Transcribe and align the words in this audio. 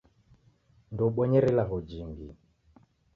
Ndoubonyere 0.93 1.47
ilagho 1.51 1.77
jingi. 1.89 2.27